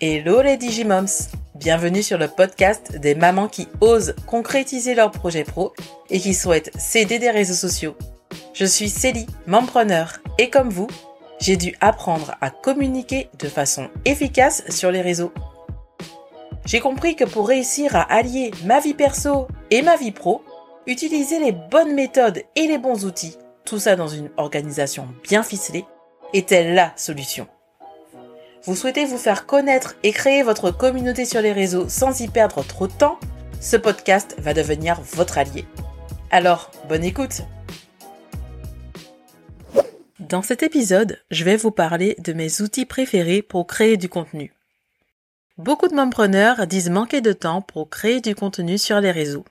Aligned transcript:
Hello 0.00 0.42
les 0.42 0.56
Digimoms 0.56 1.06
Bienvenue 1.54 2.02
sur 2.02 2.18
le 2.18 2.26
podcast 2.26 2.96
des 2.98 3.14
mamans 3.14 3.46
qui 3.46 3.68
osent 3.80 4.16
concrétiser 4.26 4.96
leurs 4.96 5.12
projets 5.12 5.44
pro 5.44 5.72
et 6.10 6.18
qui 6.18 6.34
souhaitent 6.34 6.72
s'aider 6.76 7.20
des 7.20 7.30
réseaux 7.30 7.54
sociaux. 7.54 7.96
Je 8.52 8.64
suis 8.64 8.88
Célie, 8.88 9.28
mompreneur, 9.46 10.18
et 10.38 10.50
comme 10.50 10.70
vous, 10.70 10.88
j'ai 11.40 11.56
dû 11.56 11.74
apprendre 11.80 12.34
à 12.40 12.50
communiquer 12.50 13.28
de 13.38 13.48
façon 13.48 13.88
efficace 14.04 14.64
sur 14.70 14.90
les 14.90 15.02
réseaux. 15.02 15.32
J'ai 16.64 16.80
compris 16.80 17.16
que 17.16 17.24
pour 17.24 17.48
réussir 17.48 17.96
à 17.96 18.02
allier 18.02 18.52
ma 18.64 18.80
vie 18.80 18.94
perso 18.94 19.48
et 19.70 19.82
ma 19.82 19.96
vie 19.96 20.12
pro, 20.12 20.42
utiliser 20.86 21.38
les 21.38 21.52
bonnes 21.52 21.94
méthodes 21.94 22.42
et 22.56 22.66
les 22.66 22.78
bons 22.78 23.04
outils, 23.04 23.36
tout 23.64 23.78
ça 23.78 23.96
dans 23.96 24.08
une 24.08 24.30
organisation 24.36 25.08
bien 25.24 25.42
ficelée, 25.42 25.84
était 26.32 26.72
la 26.72 26.92
solution. 26.96 27.48
Vous 28.64 28.76
souhaitez 28.76 29.04
vous 29.04 29.18
faire 29.18 29.46
connaître 29.46 29.96
et 30.04 30.12
créer 30.12 30.44
votre 30.44 30.70
communauté 30.70 31.24
sur 31.24 31.40
les 31.40 31.52
réseaux 31.52 31.88
sans 31.88 32.20
y 32.20 32.28
perdre 32.28 32.64
trop 32.64 32.86
de 32.86 32.92
temps? 32.92 33.18
Ce 33.60 33.76
podcast 33.76 34.36
va 34.38 34.54
devenir 34.54 35.00
votre 35.00 35.38
allié. 35.38 35.64
Alors, 36.30 36.70
bonne 36.88 37.04
écoute 37.04 37.42
Dans 40.20 40.42
cet 40.42 40.62
épisode, 40.62 41.18
je 41.32 41.42
vais 41.44 41.56
vous 41.56 41.72
parler 41.72 42.14
de 42.18 42.32
mes 42.32 42.60
outils 42.62 42.86
préférés 42.86 43.42
pour 43.42 43.66
créer 43.66 43.96
du 43.96 44.08
contenu. 44.08 44.52
Beaucoup 45.58 45.88
de 45.88 45.94
mompreneurs 45.94 46.66
disent 46.66 46.90
manquer 46.90 47.20
de 47.20 47.32
temps 47.32 47.62
pour 47.62 47.90
créer 47.90 48.20
du 48.20 48.34
contenu 48.34 48.78
sur 48.78 49.00
les 49.00 49.10
réseaux. 49.10 49.44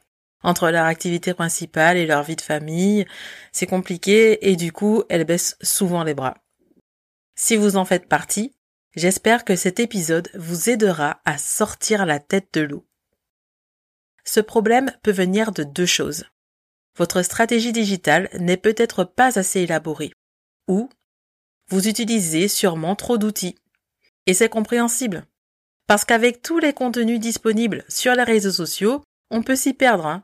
Entre 0.44 0.72
leur 0.72 0.86
activité 0.86 1.34
principale 1.34 1.98
et 1.98 2.08
leur 2.08 2.24
vie 2.24 2.36
de 2.36 2.42
famille, 2.42 3.06
c'est 3.52 3.68
compliqué 3.68 4.50
et 4.50 4.56
du 4.56 4.72
coup, 4.72 5.04
elles 5.10 5.26
baissent 5.26 5.58
souvent 5.62 6.04
les 6.04 6.16
bras. 6.16 6.36
Si 7.36 7.56
vous 7.56 7.78
en 7.78 7.86
faites 7.86 8.08
partie, 8.08 8.54
J'espère 8.96 9.46
que 9.46 9.56
cet 9.56 9.80
épisode 9.80 10.30
vous 10.34 10.70
aidera 10.70 11.22
à 11.24 11.38
sortir 11.38 12.06
la 12.06 12.20
tête 12.20 12.50
de 12.54 12.62
l'eau. 12.62 12.86
Ce 14.26 14.42
problème 14.42 14.92
peut 15.02 15.14
venir 15.14 15.54
de 15.54 15.64
deux 15.64 15.86
choses. 15.86 16.26
Votre 16.98 17.22
stratégie 17.22 17.72
digitale 17.72 18.30
n'est 18.38 18.58
peut-être 18.58 19.06
pas 19.06 19.40
assez 19.40 19.62
élaborée, 19.62 20.12
ou 20.68 20.90
vous 21.70 21.88
utilisez 21.88 22.50
sûrement 22.50 22.98
trop 22.98 23.18
d'outils. 23.18 23.56
Et 24.26 24.34
c'est 24.34 24.50
compréhensible. 24.50 25.26
Parce 25.92 26.06
qu'avec 26.06 26.42
tous 26.42 26.60
les 26.60 26.72
contenus 26.72 27.20
disponibles 27.20 27.84
sur 27.90 28.16
les 28.16 28.24
réseaux 28.24 28.54
sociaux, 28.54 29.04
on 29.30 29.44
peut 29.44 29.58
s'y 29.58 29.74
perdre. 29.74 30.06
Hein. 30.06 30.24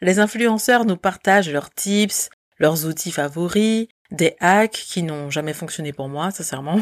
les 0.00 0.18
influenceurs 0.18 0.84
nous 0.84 0.96
partagent 0.96 1.48
leurs 1.48 1.72
tips, 1.72 2.30
leurs 2.58 2.84
outils 2.84 3.12
favoris, 3.12 3.86
des 4.10 4.34
hacks 4.40 4.72
qui 4.72 5.04
n'ont 5.04 5.30
jamais 5.30 5.52
fonctionné 5.52 5.92
pour 5.92 6.08
moi, 6.08 6.32
sincèrement 6.32 6.80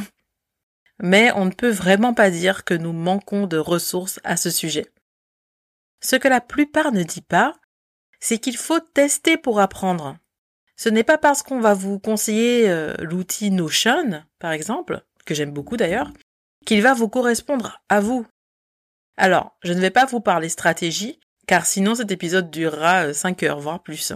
mais 0.98 1.30
on 1.32 1.44
ne 1.44 1.50
peut 1.50 1.68
vraiment 1.68 2.14
pas 2.14 2.30
dire 2.30 2.64
que 2.64 2.72
nous 2.72 2.94
manquons 2.94 3.46
de 3.46 3.58
ressources 3.58 4.18
à 4.24 4.38
ce 4.38 4.48
sujet. 4.48 4.86
Ce 6.00 6.16
que 6.16 6.28
la 6.28 6.40
plupart 6.40 6.90
ne 6.90 7.02
dit 7.02 7.20
pas, 7.20 7.52
c'est 8.18 8.38
qu'il 8.38 8.56
faut 8.56 8.80
tester 8.80 9.36
pour 9.36 9.60
apprendre. 9.60 10.16
Ce 10.76 10.88
n'est 10.88 11.04
pas 11.04 11.18
parce 11.18 11.42
qu'on 11.42 11.60
va 11.60 11.74
vous 11.74 11.98
conseiller 11.98 12.70
euh, 12.70 12.94
l'outil 13.00 13.50
Notion, 13.50 14.24
par 14.38 14.52
exemple, 14.52 15.02
que 15.26 15.34
j'aime 15.34 15.50
beaucoup 15.50 15.76
d'ailleurs, 15.76 16.10
qu'il 16.64 16.82
va 16.82 16.94
vous 16.94 17.08
correspondre 17.08 17.80
à 17.88 18.00
vous. 18.00 18.26
Alors, 19.16 19.56
je 19.62 19.72
ne 19.72 19.80
vais 19.80 19.90
pas 19.90 20.06
vous 20.06 20.20
parler 20.20 20.48
stratégie, 20.48 21.20
car 21.46 21.66
sinon 21.66 21.94
cet 21.94 22.10
épisode 22.10 22.50
durera 22.50 23.12
5 23.12 23.42
euh, 23.42 23.48
heures, 23.48 23.60
voire 23.60 23.82
plus. 23.82 24.12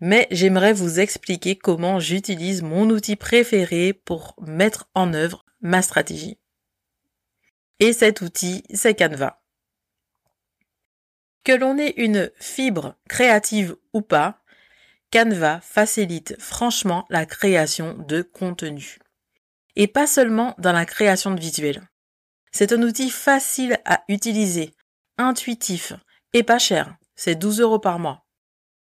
Mais 0.00 0.26
j'aimerais 0.30 0.72
vous 0.72 1.00
expliquer 1.00 1.56
comment 1.56 1.98
j'utilise 2.00 2.62
mon 2.62 2.88
outil 2.90 3.16
préféré 3.16 3.92
pour 3.92 4.34
mettre 4.40 4.88
en 4.94 5.12
œuvre 5.12 5.44
ma 5.60 5.82
stratégie. 5.82 6.38
Et 7.80 7.92
cet 7.92 8.20
outil, 8.20 8.64
c'est 8.72 8.94
Canva. 8.94 9.40
Que 11.44 11.52
l'on 11.52 11.78
ait 11.78 11.94
une 11.96 12.30
fibre 12.38 12.96
créative 13.08 13.76
ou 13.92 14.02
pas, 14.02 14.42
Canva 15.12 15.60
facilite 15.60 16.36
franchement 16.38 17.06
la 17.08 17.24
création 17.24 17.94
de 17.94 18.22
contenu. 18.22 18.98
Et 19.78 19.86
pas 19.86 20.06
seulement 20.06 20.54
dans 20.58 20.72
la 20.72 20.84
création 20.84 21.30
de 21.30 21.40
visuels. 21.40 21.88
C'est 22.52 22.72
un 22.72 22.82
outil 22.82 23.08
facile 23.08 23.78
à 23.86 24.02
utiliser, 24.08 24.74
intuitif 25.16 25.94
et 26.34 26.42
pas 26.42 26.58
cher. 26.58 26.96
C'est 27.14 27.36
12 27.36 27.60
euros 27.60 27.78
par 27.78 27.98
mois. 27.98 28.26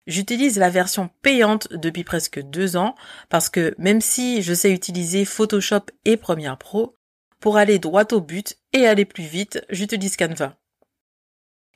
J'utilise 0.06 0.56
la 0.56 0.70
version 0.70 1.10
payante 1.20 1.68
depuis 1.72 2.04
presque 2.04 2.40
deux 2.40 2.76
ans 2.76 2.94
parce 3.28 3.50
que 3.50 3.74
même 3.76 4.00
si 4.00 4.40
je 4.40 4.54
sais 4.54 4.72
utiliser 4.72 5.26
Photoshop 5.26 5.82
et 6.06 6.16
Premiere 6.16 6.56
Pro, 6.56 6.94
pour 7.40 7.56
aller 7.56 7.78
droit 7.78 8.06
au 8.12 8.20
but 8.20 8.56
et 8.72 8.86
aller 8.86 9.04
plus 9.04 9.24
vite, 9.24 9.64
j'utilise 9.68 10.16
Canva. 10.16 10.56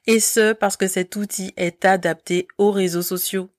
Et 0.06 0.18
ce 0.18 0.52
parce 0.52 0.76
que 0.76 0.88
cet 0.88 1.16
outil 1.16 1.52
est 1.56 1.84
adapté 1.84 2.48
aux 2.56 2.70
réseaux 2.70 3.02
sociaux. 3.02 3.50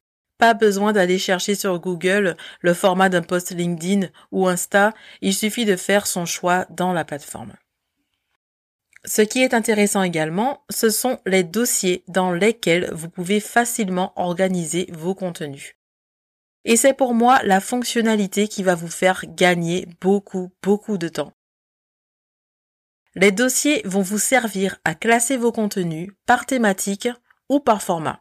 Pas 0.44 0.54
besoin 0.54 0.92
d'aller 0.92 1.20
chercher 1.20 1.56
sur 1.56 1.80
Google 1.80 2.36
le 2.60 2.74
format 2.74 3.08
d'un 3.08 3.22
post 3.22 3.52
LinkedIn 3.52 4.10
ou 4.34 4.46
Insta, 4.46 4.92
il 5.22 5.34
suffit 5.34 5.64
de 5.64 5.78
faire 5.78 6.06
son 6.06 6.26
choix 6.26 6.66
dans 6.70 6.92
la 6.92 7.06
plateforme. 7.06 7.54
Ce 9.06 9.22
qui 9.22 9.42
est 9.42 9.54
intéressant 9.54 10.04
également, 10.04 10.66
ce 10.70 10.90
sont 10.90 11.22
les 11.26 11.46
dossiers 11.46 12.04
dans 12.10 12.34
lesquels 12.34 12.92
vous 12.92 13.08
pouvez 13.08 13.40
facilement 13.40 14.12
organiser 14.18 14.90
vos 14.92 15.16
contenus. 15.16 15.76
Et 16.66 16.76
c'est 16.76 16.94
pour 16.94 17.14
moi 17.14 17.40
la 17.44 17.62
fonctionnalité 17.62 18.50
qui 18.50 18.64
va 18.64 18.76
vous 18.76 18.90
faire 18.90 19.24
gagner 19.26 19.88
beaucoup, 20.02 20.52
beaucoup 20.62 20.98
de 20.98 21.08
temps. 21.08 21.32
Les 23.16 23.32
dossiers 23.32 23.82
vont 23.86 24.02
vous 24.02 24.20
servir 24.20 24.76
à 24.84 24.94
classer 24.94 25.38
vos 25.38 25.54
contenus 25.54 26.12
par 26.26 26.46
thématique 26.46 27.08
ou 27.48 27.62
par 27.62 27.82
format. 27.82 28.20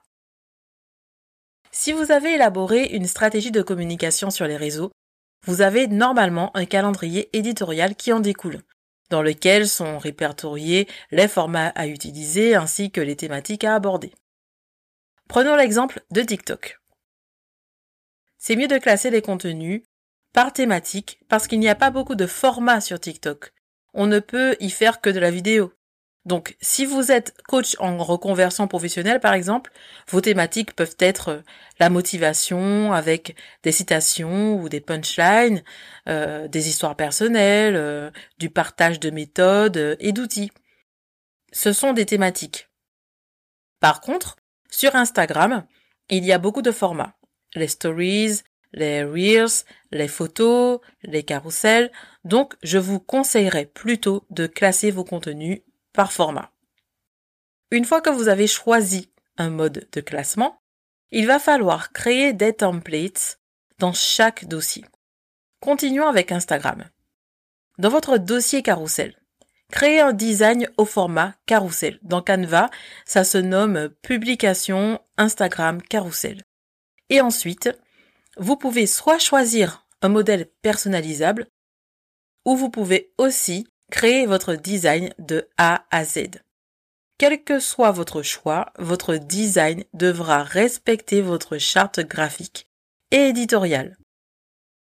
Si 1.74 1.92
vous 1.92 2.12
avez 2.12 2.34
élaboré 2.34 2.84
une 2.84 3.06
stratégie 3.06 3.50
de 3.50 3.62
communication 3.62 4.30
sur 4.30 4.46
les 4.46 4.58
réseaux, 4.58 4.92
vous 5.46 5.62
avez 5.62 5.88
normalement 5.88 6.54
un 6.54 6.66
calendrier 6.66 7.34
éditorial 7.36 7.96
qui 7.96 8.12
en 8.12 8.20
découle 8.20 8.60
dans 9.10 9.22
lequel 9.22 9.68
sont 9.68 9.98
répertoriés 9.98 10.88
les 11.10 11.28
formats 11.28 11.68
à 11.74 11.86
utiliser 11.86 12.54
ainsi 12.54 12.90
que 12.90 13.00
les 13.00 13.16
thématiques 13.16 13.64
à 13.64 13.74
aborder. 13.74 14.12
Prenons 15.28 15.54
l'exemple 15.54 16.02
de 16.10 16.22
TikTok. 16.22 16.78
C'est 18.38 18.56
mieux 18.56 18.68
de 18.68 18.78
classer 18.78 19.10
les 19.10 19.20
contenus 19.20 19.82
par 20.32 20.52
thématique 20.52 21.20
parce 21.28 21.46
qu'il 21.46 21.60
n'y 21.60 21.68
a 21.68 21.74
pas 21.74 21.90
beaucoup 21.90 22.14
de 22.14 22.26
formats 22.26 22.80
sur 22.80 22.98
TikTok. 22.98 23.52
On 23.92 24.06
ne 24.06 24.18
peut 24.18 24.56
y 24.60 24.70
faire 24.70 25.00
que 25.00 25.10
de 25.10 25.20
la 25.20 25.30
vidéo. 25.30 25.72
Donc, 26.24 26.56
si 26.60 26.86
vous 26.86 27.10
êtes 27.10 27.34
coach 27.48 27.74
en 27.80 27.98
reconversion 27.98 28.68
professionnelle, 28.68 29.18
par 29.18 29.34
exemple, 29.34 29.72
vos 30.08 30.20
thématiques 30.20 30.74
peuvent 30.76 30.96
être 31.00 31.28
euh, 31.30 31.40
la 31.80 31.90
motivation 31.90 32.92
avec 32.92 33.34
des 33.64 33.72
citations 33.72 34.54
ou 34.60 34.68
des 34.68 34.80
punchlines, 34.80 35.64
euh, 36.08 36.46
des 36.46 36.68
histoires 36.68 36.94
personnelles, 36.94 37.74
euh, 37.74 38.10
du 38.38 38.50
partage 38.50 39.00
de 39.00 39.10
méthodes 39.10 39.96
et 39.98 40.12
d'outils. 40.12 40.52
Ce 41.52 41.72
sont 41.72 41.92
des 41.92 42.06
thématiques. 42.06 42.68
Par 43.80 44.00
contre, 44.00 44.36
sur 44.70 44.94
Instagram, 44.94 45.66
il 46.08 46.24
y 46.24 46.32
a 46.32 46.38
beaucoup 46.38 46.62
de 46.62 46.70
formats. 46.70 47.16
Les 47.56 47.68
stories, 47.68 48.42
les 48.72 49.02
reels, 49.02 49.64
les 49.90 50.08
photos, 50.08 50.78
les 51.02 51.24
carousels. 51.24 51.90
Donc, 52.24 52.54
je 52.62 52.78
vous 52.78 53.00
conseillerais 53.00 53.66
plutôt 53.66 54.24
de 54.30 54.46
classer 54.46 54.92
vos 54.92 55.04
contenus 55.04 55.62
par 55.92 56.12
format. 56.12 56.50
Une 57.70 57.84
fois 57.84 58.00
que 58.00 58.10
vous 58.10 58.28
avez 58.28 58.46
choisi 58.46 59.10
un 59.38 59.50
mode 59.50 59.88
de 59.92 60.00
classement, 60.00 60.60
il 61.10 61.26
va 61.26 61.38
falloir 61.38 61.92
créer 61.92 62.32
des 62.32 62.52
templates 62.52 63.40
dans 63.78 63.92
chaque 63.92 64.46
dossier. 64.46 64.84
Continuons 65.60 66.06
avec 66.06 66.32
Instagram. 66.32 66.84
Dans 67.78 67.88
votre 67.88 68.18
dossier 68.18 68.62
carrousel, 68.62 69.16
créez 69.70 70.00
un 70.00 70.12
design 70.12 70.68
au 70.76 70.84
format 70.84 71.34
carrousel. 71.46 71.98
Dans 72.02 72.22
Canva, 72.22 72.70
ça 73.04 73.24
se 73.24 73.38
nomme 73.38 73.90
publication 74.02 75.00
Instagram 75.16 75.80
carrousel. 75.82 76.42
Et 77.08 77.20
ensuite, 77.20 77.70
vous 78.36 78.56
pouvez 78.56 78.86
soit 78.86 79.18
choisir 79.18 79.86
un 80.02 80.08
modèle 80.08 80.46
personnalisable, 80.62 81.46
ou 82.44 82.56
vous 82.56 82.70
pouvez 82.70 83.12
aussi 83.18 83.66
Créez 83.92 84.24
votre 84.24 84.54
design 84.54 85.12
de 85.18 85.46
A 85.58 85.84
à 85.90 86.06
Z. 86.06 86.40
Quel 87.18 87.44
que 87.44 87.60
soit 87.60 87.90
votre 87.90 88.22
choix, 88.22 88.72
votre 88.78 89.16
design 89.16 89.84
devra 89.92 90.42
respecter 90.42 91.20
votre 91.20 91.58
charte 91.58 92.00
graphique 92.00 92.66
et 93.10 93.28
éditoriale. 93.28 93.98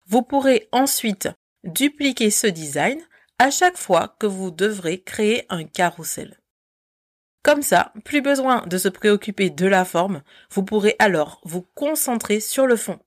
Vous 0.08 0.24
pourrez 0.24 0.68
ensuite 0.74 1.30
dupliquer 1.64 2.30
ce 2.30 2.48
design 2.48 3.00
à 3.40 3.50
chaque 3.50 3.78
fois 3.78 4.18
que 4.20 4.28
vous 4.28 4.52
devrez 4.52 5.02
créer 5.02 5.46
un 5.48 5.64
carrousel. 5.64 6.42
Comme 7.44 7.62
ça, 7.62 7.94
plus 8.04 8.22
besoin 8.22 8.68
de 8.68 8.78
se 8.78 8.90
préoccuper 8.90 9.50
de 9.50 9.68
la 9.68 9.86
forme, 9.86 10.22
vous 10.52 10.64
pourrez 10.64 10.98
alors 11.00 11.40
vous 11.46 11.62
concentrer 11.62 12.42
sur 12.42 12.68
le 12.68 12.76
fond. 12.76 13.00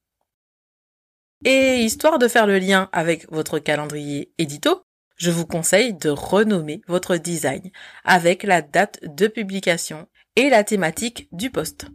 Et 1.44 1.84
histoire 1.84 2.18
de 2.18 2.26
faire 2.26 2.46
le 2.46 2.58
lien 2.58 2.88
avec 2.92 3.30
votre 3.30 3.58
calendrier 3.58 4.32
édito, 4.38 4.82
je 5.20 5.30
vous 5.30 5.46
conseille 5.46 5.92
de 5.92 6.08
renommer 6.08 6.80
votre 6.88 7.16
design 7.16 7.70
avec 8.04 8.42
la 8.42 8.62
date 8.62 9.00
de 9.02 9.26
publication 9.26 10.08
et 10.34 10.48
la 10.48 10.64
thématique 10.64 11.28
du 11.30 11.50
post. 11.50 11.86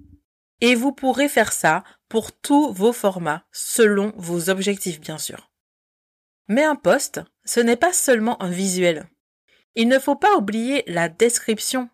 Et 0.62 0.76
vous 0.76 0.92
pourrez 0.92 1.28
faire 1.28 1.52
ça 1.52 1.84
pour 2.08 2.32
tous 2.32 2.72
vos 2.72 2.94
formats 2.94 3.44
selon 3.52 4.14
vos 4.16 4.50
objectifs 4.52 5.02
bien 5.02 5.18
sûr. 5.18 5.52
Mais 6.48 6.64
un 6.64 6.76
post, 6.76 7.20
ce 7.46 7.60
n'est 7.60 7.76
pas 7.76 7.94
seulement 7.94 8.42
un 8.44 8.52
visuel. 8.52 9.10
Il 9.74 9.88
ne 9.88 9.98
faut 9.98 10.16
pas 10.16 10.38
oublier 10.38 10.84
la 10.86 11.10
description. 11.10 11.90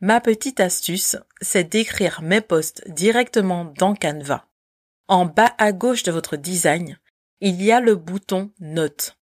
Ma 0.00 0.20
petite 0.20 0.60
astuce, 0.60 1.16
c'est 1.40 1.64
d'écrire 1.64 2.22
mes 2.22 2.40
posts 2.40 2.88
directement 2.88 3.64
dans 3.64 3.96
Canva. 3.96 4.46
En 5.08 5.26
bas 5.26 5.52
à 5.58 5.72
gauche 5.72 6.04
de 6.04 6.12
votre 6.12 6.36
design, 6.36 7.00
il 7.40 7.60
y 7.60 7.72
a 7.72 7.80
le 7.80 7.96
bouton 7.96 8.52
Notes. 8.60 9.19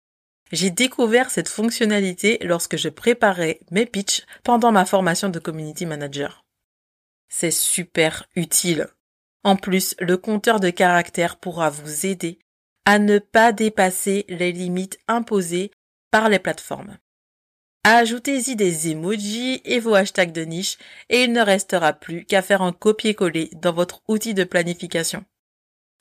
J'ai 0.52 0.70
découvert 0.70 1.30
cette 1.30 1.50
fonctionnalité 1.50 2.38
lorsque 2.42 2.78
je 2.78 2.90
préparais 2.90 3.60
mes 3.72 3.86
pitchs 3.86 4.26
pendant 4.44 4.72
ma 4.72 4.86
formation 4.86 5.30
de 5.30 5.40
community 5.40 5.86
manager. 5.86 6.46
C'est 7.30 7.52
super 7.52 8.28
utile. 8.36 8.88
En 9.44 9.56
plus, 9.56 9.96
le 10.00 10.18
compteur 10.18 10.60
de 10.60 10.70
caractères 10.70 11.38
pourra 11.38 11.70
vous 11.70 12.06
aider 12.06 12.40
à 12.86 13.00
ne 13.00 13.20
pas 13.20 13.54
dépasser 13.54 14.26
les 14.28 14.52
limites 14.52 15.00
imposées 15.08 15.72
par 16.12 16.30
les 16.30 16.40
plateformes. 16.40 16.98
Ajoutez-y 17.84 18.56
des 18.56 18.90
emojis 18.90 19.62
et 19.66 19.80
vos 19.80 19.96
hashtags 19.96 20.34
de 20.34 20.44
niche 20.44 20.78
et 21.10 21.24
il 21.24 21.32
ne 21.32 21.42
restera 21.42 21.94
plus 21.94 22.26
qu'à 22.26 22.42
faire 22.42 22.62
un 22.62 22.74
copier-coller 22.74 23.50
dans 23.54 23.74
votre 23.74 24.02
outil 24.08 24.34
de 24.34 24.44
planification. 24.44 25.26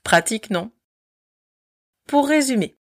Pratique, 0.02 0.50
non? 0.50 0.72
Pour 2.06 2.28
résumer, 2.28 2.76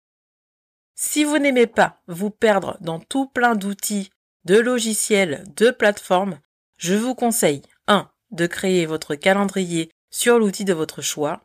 si 1.01 1.23
vous 1.23 1.39
n'aimez 1.39 1.69
pas 1.69 2.03
vous 2.09 2.29
perdre 2.29 2.77
dans 2.81 2.99
tout 2.99 3.29
plein 3.29 3.55
d'outils, 3.55 4.11
de 4.45 4.59
logiciels, 4.59 5.45
de 5.57 5.71
plateformes, 5.71 6.41
je 6.77 6.95
vous 6.95 7.15
conseille 7.15 7.63
1. 7.87 8.11
de 8.33 8.47
créer 8.49 8.85
votre 8.85 9.15
calendrier 9.15 9.93
sur 10.11 10.41
l'outil 10.41 10.65
de 10.65 10.73
votre 10.73 11.01
choix, 11.01 11.41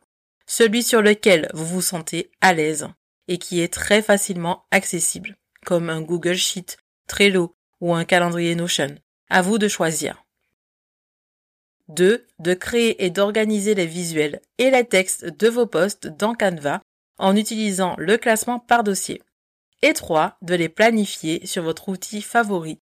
celui 0.48 0.82
sur 0.82 1.04
lequel 1.04 1.52
vous 1.54 1.68
vous 1.68 1.82
sentez 1.84 2.32
à 2.42 2.54
l'aise 2.54 2.88
et 3.28 3.38
qui 3.38 3.62
est 3.62 3.72
très 3.72 4.02
facilement 4.02 4.66
accessible, 4.72 5.38
comme 5.64 5.92
un 5.92 6.02
Google 6.02 6.34
Sheet, 6.34 6.78
Trello 7.08 7.56
ou 7.80 7.94
un 7.94 8.06
calendrier 8.06 8.56
Notion. 8.56 8.96
À 9.30 9.44
vous 9.44 9.60
de 9.60 9.68
choisir. 9.68 10.26
2. 11.90 12.26
De 12.40 12.54
créer 12.56 13.06
et 13.06 13.12
d'organiser 13.12 13.76
les 13.76 13.86
visuels 13.86 14.42
et 14.58 14.72
les 14.72 14.86
textes 14.86 15.26
de 15.26 15.48
vos 15.48 15.68
posts 15.68 16.08
dans 16.08 16.34
Canva 16.34 16.82
en 17.20 17.36
utilisant 17.36 17.94
le 18.00 18.18
classement 18.18 18.58
par 18.58 18.84
dossier. 18.84 19.22
Et 19.84 19.94
3. 19.94 20.38
De 20.42 20.56
les 20.56 20.70
planifier 20.70 21.46
sur 21.46 21.62
votre 21.62 21.90
outil 21.90 22.22
favori. 22.22 22.80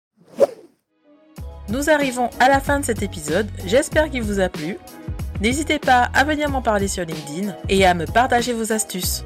Nous 1.70 1.88
arrivons 1.88 2.28
à 2.38 2.48
la 2.50 2.60
fin 2.60 2.78
de 2.78 2.84
cet 2.84 3.02
épisode, 3.02 3.48
j'espère 3.64 4.10
qu'il 4.10 4.22
vous 4.22 4.38
a 4.38 4.50
plu. 4.50 4.76
N'hésitez 5.40 5.78
pas 5.78 6.10
à 6.12 6.24
venir 6.24 6.50
m'en 6.50 6.60
parler 6.60 6.88
sur 6.88 7.06
LinkedIn 7.06 7.56
et 7.70 7.86
à 7.86 7.94
me 7.94 8.04
partager 8.04 8.52
vos 8.52 8.72
astuces. 8.72 9.24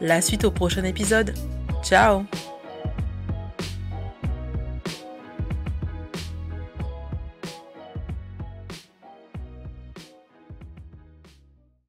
La 0.00 0.20
suite 0.20 0.44
au 0.44 0.52
prochain 0.52 0.84
épisode. 0.84 1.34
Ciao 1.82 2.24